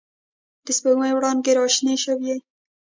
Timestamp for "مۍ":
1.01-1.11